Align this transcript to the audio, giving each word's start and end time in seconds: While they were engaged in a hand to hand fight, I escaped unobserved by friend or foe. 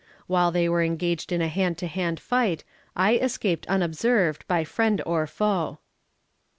While 0.25 0.49
they 0.51 0.67
were 0.67 0.81
engaged 0.81 1.31
in 1.31 1.43
a 1.43 1.47
hand 1.47 1.77
to 1.77 1.85
hand 1.85 2.19
fight, 2.19 2.63
I 2.95 3.17
escaped 3.17 3.67
unobserved 3.67 4.47
by 4.47 4.63
friend 4.63 4.99
or 5.05 5.27
foe. 5.27 5.77